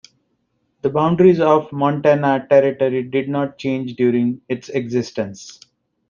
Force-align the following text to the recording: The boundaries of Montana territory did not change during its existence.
The 0.81 0.89
boundaries 0.89 1.39
of 1.39 1.71
Montana 1.71 2.47
territory 2.49 3.03
did 3.03 3.29
not 3.29 3.59
change 3.59 3.93
during 3.93 4.41
its 4.49 4.67
existence. 4.69 5.59